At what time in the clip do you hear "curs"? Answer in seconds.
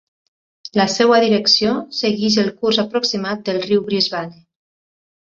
2.65-2.83